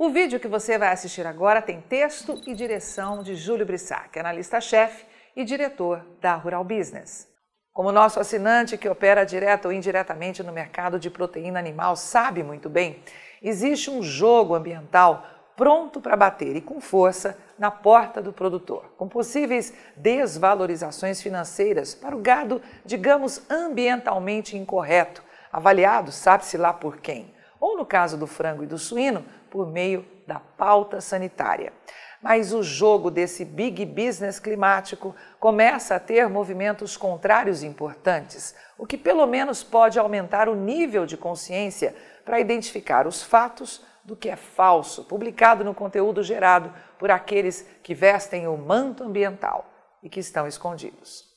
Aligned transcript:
O 0.00 0.10
vídeo 0.10 0.38
que 0.38 0.46
você 0.46 0.78
vai 0.78 0.92
assistir 0.92 1.26
agora 1.26 1.60
tem 1.60 1.80
texto 1.80 2.40
e 2.46 2.54
direção 2.54 3.20
de 3.20 3.34
Júlio 3.34 3.66
Brissac, 3.66 4.16
analista-chefe 4.16 5.04
e 5.34 5.44
diretor 5.44 6.06
da 6.20 6.36
Rural 6.36 6.62
Business. 6.62 7.26
Como 7.72 7.90
nosso 7.90 8.20
assinante 8.20 8.78
que 8.78 8.88
opera 8.88 9.24
direto 9.24 9.64
ou 9.64 9.72
indiretamente 9.72 10.40
no 10.40 10.52
mercado 10.52 11.00
de 11.00 11.10
proteína 11.10 11.58
animal 11.58 11.96
sabe 11.96 12.44
muito 12.44 12.70
bem, 12.70 13.02
existe 13.42 13.90
um 13.90 14.00
jogo 14.00 14.54
ambiental 14.54 15.26
pronto 15.56 16.00
para 16.00 16.14
bater 16.14 16.54
e 16.54 16.60
com 16.60 16.80
força 16.80 17.36
na 17.58 17.72
porta 17.72 18.22
do 18.22 18.32
produtor, 18.32 18.94
com 18.96 19.08
possíveis 19.08 19.74
desvalorizações 19.96 21.20
financeiras 21.20 21.92
para 21.92 22.14
o 22.14 22.20
gado, 22.20 22.62
digamos, 22.84 23.42
ambientalmente 23.50 24.56
incorreto, 24.56 25.24
avaliado 25.52 26.12
sabe-se 26.12 26.56
lá 26.56 26.72
por 26.72 26.98
quem, 26.98 27.34
ou 27.58 27.76
no 27.76 27.84
caso 27.84 28.16
do 28.16 28.28
frango 28.28 28.62
e 28.62 28.66
do 28.68 28.78
suíno, 28.78 29.24
por 29.50 29.66
meio 29.66 30.04
da 30.26 30.38
pauta 30.38 31.00
sanitária. 31.00 31.72
Mas 32.20 32.52
o 32.52 32.62
jogo 32.62 33.10
desse 33.10 33.44
big 33.44 33.86
business 33.86 34.40
climático 34.40 35.14
começa 35.38 35.94
a 35.94 36.00
ter 36.00 36.28
movimentos 36.28 36.96
contrários 36.96 37.62
importantes, 37.62 38.54
o 38.76 38.86
que 38.86 38.98
pelo 38.98 39.26
menos 39.26 39.62
pode 39.62 39.98
aumentar 39.98 40.48
o 40.48 40.56
nível 40.56 41.06
de 41.06 41.16
consciência 41.16 41.94
para 42.24 42.40
identificar 42.40 43.06
os 43.06 43.22
fatos 43.22 43.84
do 44.04 44.16
que 44.16 44.28
é 44.28 44.36
falso, 44.36 45.04
publicado 45.04 45.62
no 45.62 45.74
conteúdo 45.74 46.22
gerado 46.22 46.72
por 46.98 47.10
aqueles 47.10 47.68
que 47.82 47.94
vestem 47.94 48.48
o 48.48 48.56
manto 48.56 49.04
ambiental 49.04 49.70
e 50.02 50.08
que 50.08 50.20
estão 50.20 50.46
escondidos. 50.46 51.27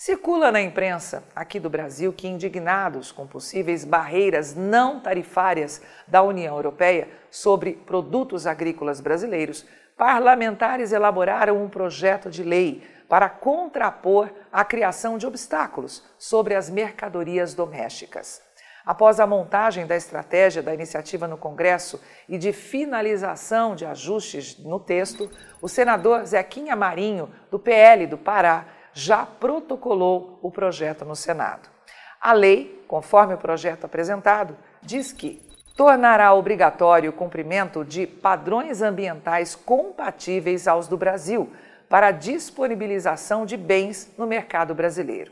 Circula 0.00 0.52
na 0.52 0.60
imprensa 0.60 1.24
aqui 1.34 1.58
do 1.58 1.68
Brasil 1.68 2.12
que, 2.12 2.28
indignados 2.28 3.10
com 3.10 3.26
possíveis 3.26 3.84
barreiras 3.84 4.54
não 4.54 5.00
tarifárias 5.00 5.82
da 6.06 6.22
União 6.22 6.54
Europeia 6.54 7.08
sobre 7.32 7.72
produtos 7.72 8.46
agrícolas 8.46 9.00
brasileiros, 9.00 9.66
parlamentares 9.96 10.92
elaboraram 10.92 11.60
um 11.60 11.68
projeto 11.68 12.30
de 12.30 12.44
lei 12.44 12.86
para 13.08 13.28
contrapor 13.28 14.30
a 14.52 14.64
criação 14.64 15.18
de 15.18 15.26
obstáculos 15.26 16.04
sobre 16.16 16.54
as 16.54 16.70
mercadorias 16.70 17.52
domésticas. 17.52 18.40
Após 18.86 19.18
a 19.18 19.26
montagem 19.26 19.84
da 19.84 19.96
estratégia 19.96 20.62
da 20.62 20.72
iniciativa 20.72 21.26
no 21.26 21.36
Congresso 21.36 22.00
e 22.28 22.38
de 22.38 22.52
finalização 22.52 23.74
de 23.74 23.84
ajustes 23.84 24.56
no 24.58 24.78
texto, 24.78 25.28
o 25.60 25.68
senador 25.68 26.24
Zequinha 26.24 26.76
Marinho, 26.76 27.28
do 27.50 27.58
PL 27.58 28.06
do 28.06 28.16
Pará, 28.16 28.77
já 28.98 29.24
protocolou 29.24 30.40
o 30.42 30.50
projeto 30.50 31.04
no 31.04 31.14
Senado. 31.14 31.68
A 32.20 32.32
lei, 32.32 32.84
conforme 32.88 33.34
o 33.34 33.38
projeto 33.38 33.84
apresentado, 33.84 34.56
diz 34.82 35.12
que 35.12 35.40
tornará 35.76 36.34
obrigatório 36.34 37.10
o 37.10 37.12
cumprimento 37.12 37.84
de 37.84 38.08
padrões 38.08 38.82
ambientais 38.82 39.54
compatíveis 39.54 40.66
aos 40.66 40.88
do 40.88 40.96
Brasil 40.96 41.48
para 41.88 42.08
a 42.08 42.10
disponibilização 42.10 43.46
de 43.46 43.56
bens 43.56 44.12
no 44.18 44.26
mercado 44.26 44.74
brasileiro. 44.74 45.30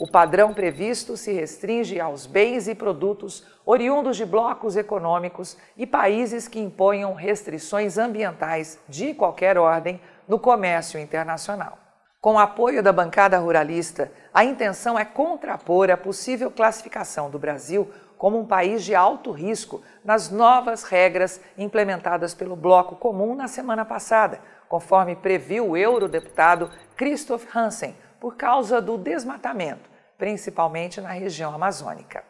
O 0.00 0.10
padrão 0.10 0.52
previsto 0.52 1.16
se 1.16 1.32
restringe 1.32 2.00
aos 2.00 2.26
bens 2.26 2.66
e 2.66 2.74
produtos 2.74 3.46
oriundos 3.64 4.16
de 4.16 4.26
blocos 4.26 4.76
econômicos 4.76 5.56
e 5.76 5.86
países 5.86 6.48
que 6.48 6.58
imponham 6.58 7.14
restrições 7.14 7.96
ambientais 7.96 8.76
de 8.88 9.14
qualquer 9.14 9.56
ordem 9.56 10.00
no 10.26 10.36
comércio 10.36 10.98
internacional. 10.98 11.83
Com 12.24 12.36
o 12.36 12.38
apoio 12.38 12.82
da 12.82 12.90
bancada 12.90 13.36
ruralista, 13.36 14.10
a 14.32 14.42
intenção 14.42 14.98
é 14.98 15.04
contrapor 15.04 15.90
a 15.90 15.96
possível 15.98 16.50
classificação 16.50 17.28
do 17.28 17.38
Brasil 17.38 17.92
como 18.16 18.40
um 18.40 18.46
país 18.46 18.82
de 18.82 18.94
alto 18.94 19.30
risco 19.30 19.82
nas 20.02 20.30
novas 20.30 20.84
regras 20.84 21.38
implementadas 21.58 22.32
pelo 22.32 22.56
Bloco 22.56 22.96
Comum 22.96 23.34
na 23.34 23.46
semana 23.46 23.84
passada, 23.84 24.40
conforme 24.70 25.14
previu 25.14 25.68
o 25.68 25.76
eurodeputado 25.76 26.70
Christoph 26.96 27.44
Hansen, 27.54 27.94
por 28.18 28.36
causa 28.36 28.80
do 28.80 28.96
desmatamento, 28.96 29.90
principalmente 30.16 31.02
na 31.02 31.10
região 31.10 31.54
amazônica. 31.54 32.24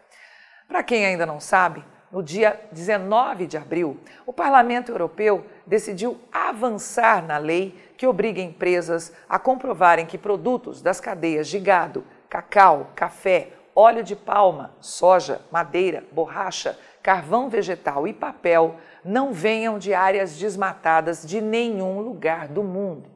Para 0.67 0.83
quem 0.83 1.07
ainda 1.07 1.25
não 1.25 1.39
sabe, 1.39 1.85
no 2.11 2.21
dia 2.21 2.61
19 2.71 3.47
de 3.47 3.57
abril, 3.57 4.01
o 4.27 4.33
Parlamento 4.33 4.93
Europeu 4.93 5.45
decidiu 5.65 6.21
avançar 6.33 7.25
na 7.25 7.39
lei 7.39 7.77
que 8.05 8.09
obriga 8.09 8.43
empresas 8.43 9.15
a 9.27 9.39
comprovarem 9.39 10.05
que 10.05 10.19
produtos 10.19 10.83
das 10.83 11.01
cadeias 11.01 11.49
de 11.49 11.59
gado, 11.59 12.05
cacau, 12.29 12.91
café, 12.95 13.53
óleo 13.75 14.05
de 14.05 14.15
palma, 14.15 14.75
soja, 14.79 15.41
madeira, 15.51 16.05
borracha, 16.13 16.79
carvão 17.03 17.49
vegetal 17.49 18.07
e 18.07 18.13
papel 18.13 18.77
não 19.03 19.33
venham 19.33 19.79
de 19.79 19.95
áreas 19.95 20.37
desmatadas 20.37 21.25
de 21.25 21.41
nenhum 21.41 21.99
lugar 22.01 22.47
do 22.47 22.63
mundo. 22.63 23.09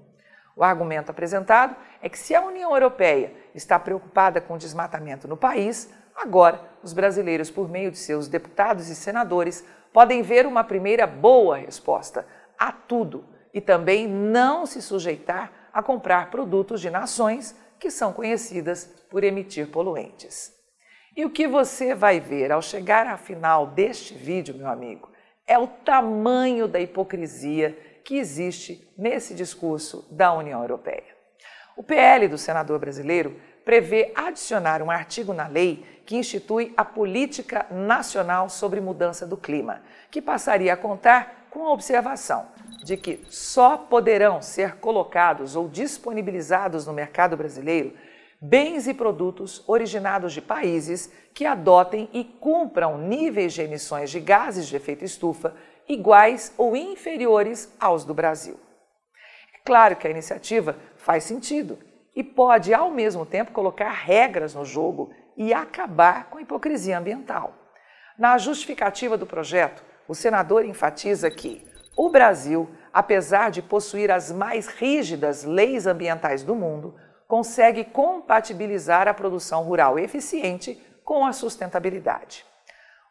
O 0.57 0.65
argumento 0.65 1.11
apresentado 1.11 1.77
é 2.01 2.09
que 2.09 2.19
se 2.19 2.35
a 2.35 2.41
União 2.41 2.73
Europeia 2.73 3.35
está 3.55 3.79
preocupada 3.79 4.41
com 4.41 4.55
o 4.55 4.59
desmatamento 4.59 5.29
no 5.29 5.37
país, 5.37 5.93
agora 6.17 6.63
os 6.83 6.95
brasileiros, 6.95 7.51
por 7.51 7.69
meio 7.69 7.91
de 7.91 7.99
seus 7.99 8.27
deputados 8.27 8.89
e 8.89 8.95
senadores, 8.95 9.63
podem 9.93 10.23
ver 10.23 10.47
uma 10.47 10.65
primeira 10.65 11.07
boa 11.07 11.59
resposta 11.59 12.25
a 12.59 12.73
tudo 12.73 13.37
e 13.59 13.61
também 13.61 14.07
não 14.07 14.65
se 14.65 14.81
sujeitar 14.81 15.51
a 15.73 15.83
comprar 15.83 16.31
produtos 16.31 16.81
de 16.81 16.89
nações 16.91 17.57
que 17.77 17.91
são 17.91 18.13
conhecidas 18.13 18.85
por 19.11 19.25
emitir 19.25 19.67
poluentes. 19.67 20.53
E 21.17 21.25
o 21.25 21.31
que 21.31 21.49
você 21.49 21.93
vai 21.93 22.21
ver 22.21 22.53
ao 22.53 22.63
chegar 22.63 23.09
à 23.09 23.17
final 23.17 23.67
deste 23.67 24.15
vídeo, 24.15 24.55
meu 24.55 24.69
amigo, 24.69 25.11
é 25.45 25.59
o 25.59 25.67
tamanho 25.67 26.69
da 26.69 26.79
hipocrisia 26.79 27.77
que 28.05 28.17
existe 28.17 28.89
nesse 28.97 29.35
discurso 29.35 30.07
da 30.09 30.33
União 30.33 30.61
Europeia. 30.61 31.17
O 31.77 31.83
PL 31.83 32.29
do 32.29 32.39
senador 32.39 32.79
brasileiro 32.79 33.41
prevê 33.65 34.13
adicionar 34.15 34.81
um 34.83 34.91
artigo 34.91 35.35
na 35.35 35.49
lei 35.49 35.85
que 36.07 36.17
institui 36.17 36.73
a 36.77 36.85
Política 36.85 37.67
Nacional 37.73 38.49
sobre 38.49 38.81
Mudança 38.81 39.27
do 39.27 39.37
Clima, 39.37 39.83
que 40.13 40.23
passaria 40.23 40.73
a 40.73 40.77
contar 40.77 41.38
com 41.59 41.67
a 41.67 41.73
observação 41.73 42.47
de 42.85 42.97
que 42.97 43.21
só 43.29 43.77
poderão 43.77 44.41
ser 44.41 44.77
colocados 44.77 45.57
ou 45.57 45.69
disponibilizados 45.69 46.87
no 46.87 46.93
mercado 46.93 47.37
brasileiro 47.37 47.95
bens 48.41 48.87
e 48.87 48.95
produtos 48.95 49.65
originados 49.67 50.33
de 50.33 50.41
países 50.41 51.13
que 51.35 51.45
adotem 51.45 52.09
e 52.13 52.23
cumpram 52.23 52.97
níveis 52.97 53.53
de 53.53 53.63
emissões 53.63 54.09
de 54.09 54.21
gases 54.21 54.69
de 54.69 54.77
efeito 54.77 55.05
estufa 55.05 55.53
iguais 55.89 56.55
ou 56.57 56.77
inferiores 56.77 57.75
aos 57.81 58.05
do 58.05 58.15
Brasil. 58.15 58.61
É 59.53 59.59
claro 59.65 59.97
que 59.97 60.07
a 60.07 60.11
iniciativa 60.11 60.77
faz 60.97 61.25
sentido 61.25 61.77
e 62.15 62.23
pode, 62.23 62.73
ao 62.73 62.89
mesmo 62.89 63.27
tempo, 63.27 63.51
colocar 63.51 63.91
regras 63.91 64.55
no 64.55 64.65
jogo 64.65 65.13
e 65.37 65.53
acabar 65.53 66.31
com 66.31 66.39
a 66.39 66.43
hipocrisia 66.43 66.97
ambiental. 66.97 67.53
Na 68.17 68.39
justificativa 68.39 69.17
do 69.17 69.27
projeto, 69.27 69.83
o 70.09 70.15
senador 70.15 70.65
enfatiza 70.65 71.31
que 71.31 71.65
o 71.95 72.09
Brasil, 72.09 72.69
apesar 72.93 73.51
de 73.51 73.61
possuir 73.61 74.11
as 74.11 74.33
mais 74.33 74.67
rígidas 74.67 75.45
leis 75.45 75.87
ambientais 75.87 76.43
do 76.43 76.55
mundo, 76.55 76.95
consegue 77.27 77.85
compatibilizar 77.85 79.07
a 79.07 79.13
produção 79.13 79.63
rural 79.63 79.99
eficiente 79.99 80.83
com 81.05 81.27
a 81.27 81.33
sustentabilidade. 81.33 82.47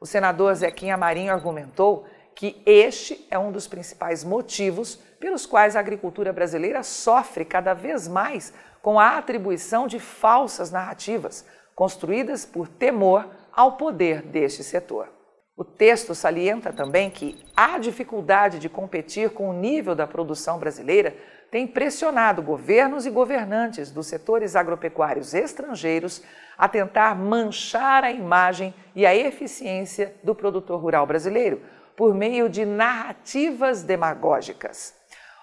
O 0.02 0.06
senador 0.06 0.56
Zequinha 0.56 0.98
Marinho 0.98 1.32
argumentou 1.32 2.06
que 2.34 2.62
este 2.66 3.28
é 3.30 3.38
um 3.38 3.52
dos 3.52 3.68
principais 3.68 4.24
motivos 4.24 4.96
pelos 5.20 5.46
quais 5.46 5.76
a 5.76 5.80
agricultura 5.80 6.32
brasileira 6.34 6.82
sofre 6.82 7.46
cada 7.46 7.74
vez 7.74 8.08
mais 8.08 8.54
com 8.82 9.00
a 9.00 9.18
atribuição 9.18 9.88
de 9.88 10.00
falsas 10.00 10.72
narrativas, 10.72 11.46
construídas 11.76 12.46
por 12.46 12.68
temor 12.68 13.28
ao 13.52 13.74
poder 13.74 14.22
deste 14.22 14.64
setor. 14.64 15.17
O 15.58 15.64
texto 15.66 16.14
salienta 16.14 16.72
também 16.72 17.10
que 17.10 17.44
a 17.56 17.80
dificuldade 17.80 18.60
de 18.60 18.70
competir 18.70 19.32
com 19.32 19.50
o 19.50 19.54
nível 19.54 19.96
da 19.96 20.06
produção 20.06 20.60
brasileira 20.60 21.16
tem 21.50 21.66
pressionado 21.66 22.44
governos 22.44 23.08
e 23.08 23.10
governantes 23.10 23.90
dos 23.90 24.06
setores 24.06 24.56
agropecuários 24.56 25.34
estrangeiros 25.34 26.22
a 26.56 26.70
tentar 26.70 27.16
manchar 27.16 28.04
a 28.04 28.12
imagem 28.12 28.72
e 28.96 29.04
a 29.04 29.16
eficiência 29.16 30.14
do 30.24 30.36
produtor 30.36 30.80
rural 30.80 31.08
brasileiro, 31.08 31.60
por 31.96 32.14
meio 32.14 32.48
de 32.48 32.64
narrativas 32.64 33.82
demagógicas. 33.82 34.94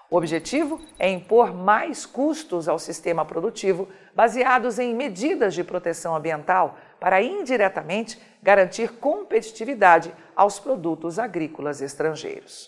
O 0.09 0.15
objetivo 0.15 0.79
é 0.97 1.09
impor 1.09 1.53
mais 1.53 2.05
custos 2.05 2.69
ao 2.69 2.79
sistema 2.79 3.25
produtivo 3.25 3.89
baseados 4.15 4.79
em 4.79 4.95
medidas 4.95 5.53
de 5.53 5.61
proteção 5.61 6.15
ambiental 6.15 6.77
para 7.05 7.21
indiretamente 7.21 8.19
garantir 8.41 8.93
competitividade 8.93 10.11
aos 10.35 10.59
produtos 10.59 11.19
agrícolas 11.19 11.79
estrangeiros. 11.79 12.67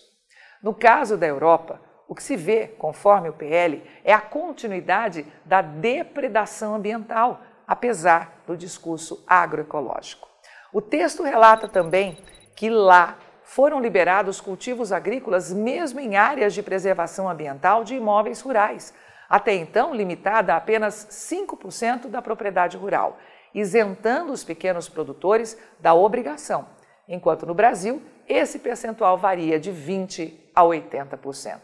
No 0.62 0.72
caso 0.72 1.16
da 1.16 1.26
Europa, 1.26 1.80
o 2.06 2.14
que 2.14 2.22
se 2.22 2.36
vê, 2.36 2.68
conforme 2.68 3.28
o 3.28 3.32
PL, 3.32 3.82
é 4.04 4.12
a 4.12 4.20
continuidade 4.20 5.26
da 5.44 5.60
depredação 5.60 6.76
ambiental, 6.76 7.42
apesar 7.66 8.44
do 8.46 8.56
discurso 8.56 9.24
agroecológico. 9.26 10.28
O 10.72 10.80
texto 10.80 11.24
relata 11.24 11.66
também 11.66 12.16
que 12.54 12.70
lá 12.70 13.18
foram 13.42 13.80
liberados 13.80 14.40
cultivos 14.40 14.92
agrícolas 14.92 15.52
mesmo 15.52 15.98
em 15.98 16.14
áreas 16.14 16.54
de 16.54 16.62
preservação 16.62 17.28
ambiental 17.28 17.82
de 17.82 17.96
imóveis 17.96 18.40
rurais, 18.40 18.94
até 19.28 19.52
então 19.52 19.92
limitada 19.92 20.54
a 20.54 20.58
apenas 20.58 21.08
5% 21.10 22.06
da 22.06 22.22
propriedade 22.22 22.76
rural, 22.76 23.18
isentando 23.54 24.32
os 24.32 24.44
pequenos 24.44 24.88
produtores 24.88 25.58
da 25.80 25.94
obrigação, 25.94 26.66
enquanto 27.08 27.46
no 27.46 27.54
Brasil 27.54 28.02
esse 28.28 28.58
percentual 28.58 29.16
varia 29.16 29.58
de 29.58 29.72
20% 29.72 30.32
a 30.54 30.62
80%. 30.62 31.58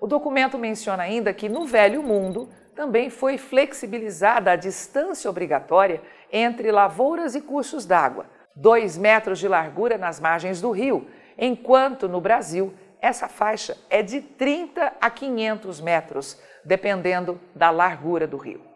O 0.00 0.06
documento 0.06 0.56
menciona 0.58 1.02
ainda 1.02 1.32
que 1.32 1.48
no 1.48 1.66
Velho 1.66 2.02
Mundo 2.02 2.48
também 2.76 3.10
foi 3.10 3.36
flexibilizada 3.36 4.52
a 4.52 4.56
distância 4.56 5.28
obrigatória 5.28 6.00
entre 6.30 6.70
lavouras 6.70 7.34
e 7.34 7.40
cursos 7.40 7.84
d'água, 7.84 8.26
2 8.54 8.96
metros 8.96 9.40
de 9.40 9.48
largura 9.48 9.98
nas 9.98 10.20
margens 10.20 10.60
do 10.60 10.70
rio, 10.70 11.08
enquanto 11.36 12.08
no 12.08 12.20
Brasil 12.20 12.72
essa 13.00 13.28
faixa 13.28 13.76
é 13.90 14.02
de 14.02 14.20
30 14.20 14.92
a 15.00 15.10
500 15.10 15.80
metros, 15.80 16.40
dependendo 16.64 17.40
da 17.54 17.70
largura 17.70 18.26
do 18.26 18.36
rio. 18.36 18.67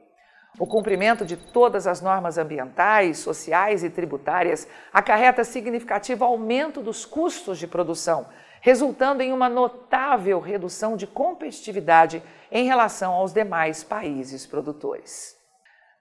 O 0.58 0.66
cumprimento 0.66 1.24
de 1.24 1.36
todas 1.36 1.86
as 1.86 2.02
normas 2.02 2.36
ambientais, 2.36 3.18
sociais 3.18 3.82
e 3.82 3.88
tributárias 3.88 4.68
acarreta 4.92 5.44
significativo 5.44 6.24
aumento 6.24 6.82
dos 6.82 7.06
custos 7.06 7.58
de 7.58 7.66
produção, 7.66 8.26
resultando 8.60 9.22
em 9.22 9.32
uma 9.32 9.48
notável 9.48 10.38
redução 10.40 10.94
de 10.94 11.06
competitividade 11.06 12.22
em 12.50 12.66
relação 12.66 13.14
aos 13.14 13.32
demais 13.32 13.82
países 13.82 14.46
produtores. 14.46 15.34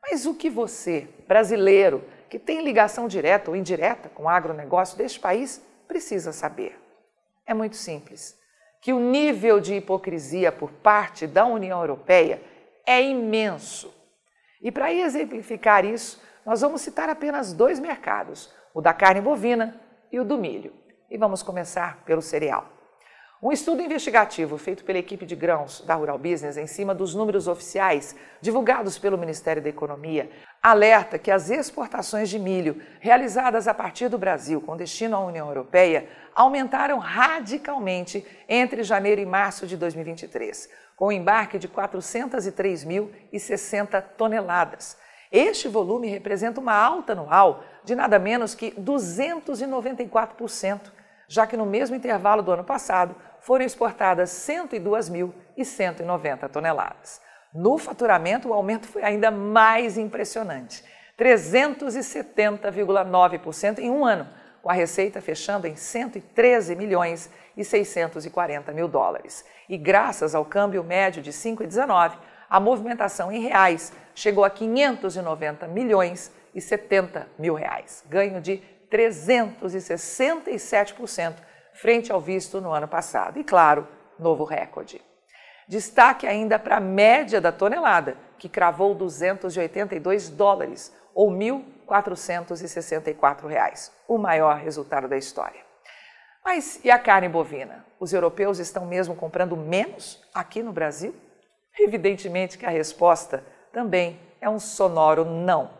Mas 0.01 0.25
o 0.25 0.33
que 0.33 0.50
você, 0.50 1.07
brasileiro, 1.27 2.03
que 2.30 2.38
tem 2.38 2.62
ligação 2.62 3.07
direta 3.07 3.50
ou 3.50 3.56
indireta 3.56 4.09
com 4.09 4.24
o 4.24 4.30
agronegócio 4.30 4.98
deste 4.98 5.19
país, 5.19 5.62
precisa 5.88 6.33
saber? 6.33 6.77
É 7.45 7.53
muito 7.53 7.77
simples. 7.77 8.38
Que 8.81 8.92
o 8.92 9.00
nível 9.00 9.62
de 9.62 9.75
hipocrisia 9.75 10.51
por 10.51 10.71
parte 10.71 11.25
da 11.25 11.45
União 11.45 11.80
Europeia 11.80 12.42
é 12.86 13.01
imenso. 13.01 14.00
E 14.61 14.71
para 14.71 14.93
exemplificar 14.93 15.83
isso, 15.85 16.21
nós 16.45 16.61
vamos 16.61 16.81
citar 16.81 17.09
apenas 17.09 17.53
dois 17.53 17.79
mercados, 17.79 18.53
o 18.73 18.81
da 18.81 18.93
carne 18.93 19.21
bovina 19.21 19.79
e 20.11 20.19
o 20.19 20.25
do 20.25 20.37
milho. 20.37 20.73
E 21.09 21.17
vamos 21.17 21.43
começar 21.43 22.03
pelo 22.03 22.21
cereal. 22.21 22.80
Um 23.43 23.51
estudo 23.51 23.81
investigativo 23.81 24.55
feito 24.55 24.83
pela 24.83 24.99
equipe 24.99 25.25
de 25.25 25.35
grãos 25.35 25.81
da 25.81 25.95
Rural 25.95 26.19
Business 26.19 26.57
em 26.57 26.67
cima 26.67 26.93
dos 26.93 27.15
números 27.15 27.47
oficiais 27.47 28.15
divulgados 28.39 28.99
pelo 28.99 29.17
Ministério 29.17 29.63
da 29.63 29.69
Economia 29.69 30.29
alerta 30.61 31.17
que 31.17 31.31
as 31.31 31.49
exportações 31.49 32.29
de 32.29 32.38
milho 32.38 32.79
realizadas 32.99 33.67
a 33.67 33.73
partir 33.73 34.09
do 34.09 34.17
Brasil 34.19 34.61
com 34.61 34.77
destino 34.77 35.15
à 35.15 35.25
União 35.25 35.47
Europeia 35.47 36.07
aumentaram 36.35 36.99
radicalmente 36.99 38.23
entre 38.47 38.83
janeiro 38.83 39.19
e 39.19 39.25
março 39.25 39.65
de 39.65 39.75
2023, 39.75 40.69
com 40.95 41.07
um 41.07 41.11
embarque 41.11 41.57
de 41.57 41.67
403.060 41.67 44.03
toneladas. 44.15 44.95
Este 45.31 45.67
volume 45.67 46.07
representa 46.07 46.61
uma 46.61 46.75
alta 46.75 47.13
anual 47.13 47.63
de 47.83 47.95
nada 47.95 48.19
menos 48.19 48.53
que 48.53 48.69
294% 48.73 50.91
já 51.31 51.47
que 51.47 51.55
no 51.55 51.65
mesmo 51.65 51.95
intervalo 51.95 52.43
do 52.43 52.51
ano 52.51 52.65
passado 52.65 53.15
foram 53.41 53.65
exportadas 53.65 54.29
102.190 54.29 56.49
toneladas. 56.49 57.19
No 57.53 57.77
faturamento, 57.77 58.47
o 58.47 58.53
aumento 58.53 58.88
foi 58.88 59.03
ainda 59.03 59.29
mais 59.29 59.97
impressionante, 59.97 60.85
370,9% 61.19 63.79
em 63.79 63.91
um 63.91 64.05
ano, 64.05 64.25
com 64.63 64.69
a 64.69 64.73
receita 64.73 65.19
fechando 65.19 65.67
em 65.67 65.75
113 65.75 66.73
milhões 66.75 67.29
e 67.57 67.65
640 67.65 68.71
mil 68.71 68.88
dólares. 68.88 69.43
E 69.67 69.77
graças 69.77 70.33
ao 70.33 70.45
câmbio 70.45 70.81
médio 70.83 71.21
de 71.21 71.31
5,19, 71.31 72.13
a 72.49 72.59
movimentação 72.59 73.29
em 73.31 73.41
reais 73.41 73.91
chegou 74.13 74.43
a 74.45 74.49
590 74.49 75.67
milhões 75.67 76.31
e 76.53 76.61
70 76.61 77.27
mil 77.39 77.55
reais, 77.55 78.03
ganho 78.07 78.39
de 78.39 78.61
367% 78.91 81.33
frente 81.81 82.11
ao 82.11 82.21
visto 82.21 82.61
no 82.61 82.71
ano 82.71 82.87
passado. 82.87 83.39
E, 83.39 83.43
claro, 83.43 83.87
novo 84.19 84.43
recorde. 84.43 85.01
Destaque 85.67 86.27
ainda 86.27 86.59
para 86.59 86.77
a 86.77 86.79
média 86.79 87.41
da 87.41 87.51
tonelada, 87.51 88.15
que 88.37 88.47
cravou 88.47 88.93
282 88.93 90.29
dólares, 90.29 90.95
ou 91.13 91.29
1.464 91.31 93.47
reais, 93.47 93.91
o 94.07 94.17
maior 94.17 94.55
resultado 94.57 95.07
da 95.07 95.17
história. 95.17 95.59
Mas 96.45 96.79
e 96.83 96.91
a 96.91 96.99
carne 96.99 97.27
bovina? 97.27 97.85
Os 97.99 98.13
europeus 98.13 98.59
estão 98.59 98.85
mesmo 98.85 99.15
comprando 99.15 99.57
menos 99.57 100.23
aqui 100.33 100.63
no 100.63 100.71
Brasil? 100.71 101.13
Evidentemente 101.79 102.57
que 102.57 102.65
a 102.65 102.69
resposta 102.69 103.43
também 103.71 104.19
é 104.39 104.49
um 104.49 104.59
sonoro 104.59 105.25
não. 105.25 105.71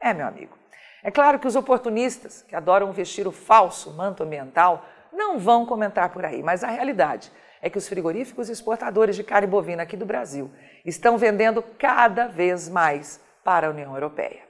É, 0.00 0.14
meu 0.14 0.26
amigo. 0.26 0.56
É 1.02 1.10
claro 1.10 1.38
que 1.38 1.46
os 1.46 1.56
oportunistas, 1.56 2.42
que 2.48 2.56
adoram 2.56 2.90
vestir 2.92 3.26
o 3.26 3.32
falso 3.32 3.90
manto 3.92 4.22
ambiental, 4.22 4.86
não 5.14 5.38
vão 5.38 5.64
comentar 5.64 6.10
por 6.10 6.24
aí, 6.24 6.42
mas 6.42 6.64
a 6.64 6.68
realidade 6.68 7.32
é 7.62 7.70
que 7.70 7.78
os 7.78 7.88
frigoríficos 7.88 8.50
exportadores 8.50 9.16
de 9.16 9.24
carne 9.24 9.46
bovina 9.46 9.84
aqui 9.84 9.96
do 9.96 10.04
Brasil 10.04 10.50
estão 10.84 11.16
vendendo 11.16 11.62
cada 11.78 12.26
vez 12.26 12.68
mais 12.68 13.20
para 13.42 13.68
a 13.68 13.70
União 13.70 13.94
Europeia. 13.94 14.42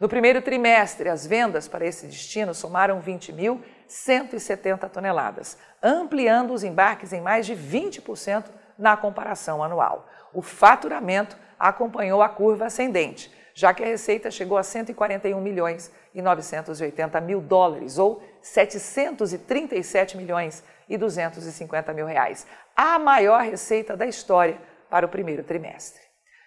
No 0.00 0.08
primeiro 0.08 0.42
trimestre, 0.42 1.08
as 1.08 1.26
vendas 1.26 1.68
para 1.68 1.86
esse 1.86 2.06
destino 2.06 2.52
somaram 2.52 3.00
20.170 3.00 4.90
toneladas, 4.90 5.56
ampliando 5.82 6.52
os 6.52 6.64
embarques 6.64 7.12
em 7.12 7.20
mais 7.20 7.46
de 7.46 7.54
20% 7.54 8.46
na 8.78 8.96
comparação 8.96 9.62
anual. 9.62 10.08
O 10.34 10.42
faturamento 10.42 11.36
acompanhou 11.58 12.20
a 12.20 12.28
curva 12.28 12.66
ascendente, 12.66 13.32
já 13.56 13.72
que 13.72 13.82
a 13.82 13.86
receita 13.86 14.30
chegou 14.30 14.58
a 14.58 14.62
141 14.62 15.40
milhões 15.40 15.90
e 16.14 16.20
980 16.20 17.18
mil 17.22 17.40
dólares, 17.40 17.96
ou 17.96 18.22
737 18.42 20.14
milhões 20.14 20.62
e 20.86 20.98
250 20.98 21.94
mil 21.94 22.04
reais, 22.04 22.46
a 22.76 22.98
maior 22.98 23.40
receita 23.40 23.96
da 23.96 24.06
história 24.06 24.58
para 24.90 25.06
o 25.06 25.08
primeiro 25.08 25.42
trimestre. 25.42 26.02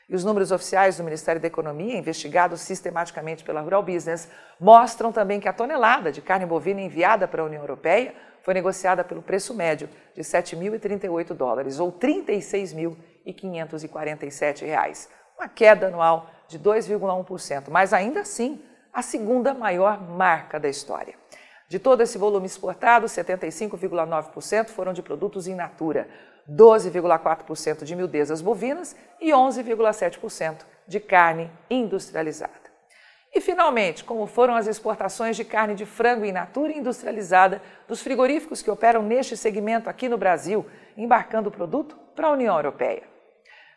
E 0.08 0.16
os 0.16 0.24
números 0.24 0.52
oficiais 0.52 0.98
do 0.98 1.04
Ministério 1.04 1.42
da 1.42 1.48
Economia, 1.48 1.98
investigados 1.98 2.62
sistematicamente 2.62 3.44
pela 3.44 3.62
Rural 3.62 3.82
Business, 3.82 4.30
mostram 4.60 5.12
também 5.12 5.40
que 5.40 5.50
a 5.50 5.54
tonelada 5.54 6.12
de 6.12 6.22
carne 6.22 6.46
bovina 6.46 6.80
enviada 6.80 7.28
para 7.28 7.42
a 7.42 7.46
União 7.46 7.64
Europeia 7.64 8.14
foi 8.44 8.54
negociada 8.54 9.04
pelo 9.04 9.24
preço 9.24 9.56
médio 9.56 9.90
de 10.14 10.22
7.038 10.22 11.34
dólares, 11.34 11.80
ou 11.80 11.92
36.547 11.92 14.64
reais, 14.64 15.10
uma 15.40 15.48
queda 15.48 15.88
anual 15.88 16.30
de 16.50 16.60
2,1%, 16.60 17.70
mas 17.70 17.94
ainda 17.94 18.20
assim 18.20 18.62
a 18.92 19.02
segunda 19.02 19.54
maior 19.54 20.02
marca 20.02 20.60
da 20.60 20.68
história. 20.68 21.16
De 21.70 21.80
todo 21.80 22.02
esse 22.02 22.18
volume 22.18 22.46
exportado, 22.46 23.06
75,9% 23.06 24.68
foram 24.68 24.92
de 24.92 25.02
produtos 25.02 25.48
in 25.48 25.56
natura, 25.56 26.10
12,4% 26.50 27.84
de 27.84 27.96
miudezas 27.96 28.42
bovinas 28.42 28.96
e 29.22 29.30
11,7% 29.30 30.66
de 30.88 31.00
carne 31.00 31.50
industrializada. 31.70 32.70
E, 33.32 33.40
finalmente, 33.40 34.04
como 34.04 34.26
foram 34.26 34.56
as 34.56 34.66
exportações 34.66 35.38
de 35.38 35.46
carne 35.46 35.76
de 35.76 35.86
frango 35.86 36.26
in 36.26 36.32
natura 36.32 36.74
industrializada 36.74 37.62
dos 37.88 38.02
frigoríficos 38.02 38.64
que 38.64 38.72
operam 38.72 39.04
neste 39.04 39.38
segmento 39.38 39.88
aqui 39.88 40.10
no 40.10 40.18
Brasil, 40.18 40.66
embarcando 40.98 41.50
o 41.50 41.52
produto 41.52 41.96
para 42.16 42.28
a 42.28 42.32
União 42.32 42.56
Europeia. 42.56 43.19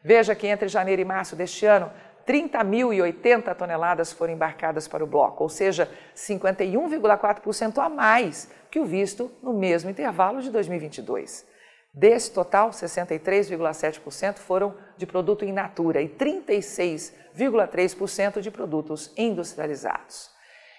Veja 0.03 0.35
que 0.35 0.47
entre 0.47 0.69
janeiro 0.69 1.03
e 1.03 1.05
março 1.05 1.37
deste 1.37 1.65
ano, 1.65 1.91
30.080 2.27 3.55
toneladas 3.55 4.13
foram 4.13 4.33
embarcadas 4.33 4.89
para 4.89 5.05
o 5.05 5.07
bloco, 5.07 5.43
ou 5.43 5.49
seja, 5.49 5.89
51,4% 6.15 7.79
a 7.79 7.89
mais 7.89 8.51
que 8.71 8.81
o 8.81 8.85
visto 8.85 9.31
no 9.43 9.53
mesmo 9.53 9.91
intervalo 9.91 10.41
de 10.41 10.51
2022. 10.51 11.51
Desse 11.95 12.33
total, 12.33 12.71
63,7% 12.71 14.39
foram 14.39 14.75
de 14.97 15.07
produto 15.07 15.45
in 15.45 15.53
natura 15.53 16.01
e 16.01 16.09
36,3% 16.09 18.41
de 18.41 18.51
produtos 18.51 19.13
industrializados. 19.17 20.31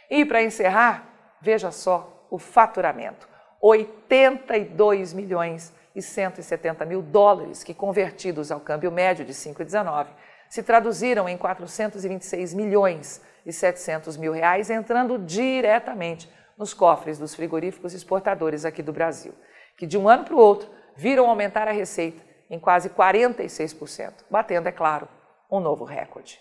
E 0.09 0.25
para 0.25 0.41
encerrar, 0.41 1.37
veja 1.39 1.69
só 1.71 2.27
o 2.31 2.39
faturamento: 2.39 3.29
82 3.61 5.13
milhões 5.13 5.71
e 5.95 6.01
170 6.01 6.85
mil 6.85 7.01
dólares, 7.01 7.63
que 7.63 7.73
convertidos 7.73 8.51
ao 8.51 8.59
câmbio 8.59 8.91
médio 8.91 9.25
de 9.25 9.33
5,19, 9.33 10.07
se 10.49 10.61
traduziram 10.63 11.27
em 11.27 11.37
426 11.37 12.53
milhões 12.53 13.21
e 13.45 13.51
700 13.51 14.17
mil 14.17 14.31
reais, 14.31 14.69
entrando 14.69 15.17
diretamente 15.17 16.29
nos 16.57 16.73
cofres 16.73 17.17
dos 17.17 17.33
frigoríficos 17.33 17.93
exportadores 17.93 18.65
aqui 18.65 18.81
do 18.81 18.93
Brasil, 18.93 19.33
que 19.77 19.87
de 19.87 19.97
um 19.97 20.07
ano 20.07 20.23
para 20.23 20.35
o 20.35 20.39
outro 20.39 20.69
viram 20.95 21.27
aumentar 21.27 21.67
a 21.67 21.71
receita 21.71 22.21
em 22.49 22.59
quase 22.59 22.89
46%, 22.89 24.13
batendo, 24.29 24.67
é 24.67 24.71
claro, 24.71 25.07
um 25.51 25.59
novo 25.59 25.83
recorde. 25.83 26.39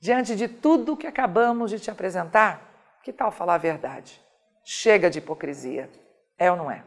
Diante 0.00 0.34
de 0.34 0.48
tudo 0.48 0.96
que 0.96 1.06
acabamos 1.06 1.70
de 1.70 1.78
te 1.78 1.90
apresentar, 1.90 2.98
que 3.04 3.12
tal 3.12 3.30
falar 3.30 3.54
a 3.54 3.58
verdade? 3.58 4.20
Chega 4.64 5.08
de 5.08 5.18
hipocrisia, 5.18 5.88
é 6.36 6.50
ou 6.50 6.56
não 6.56 6.70
é? 6.70 6.82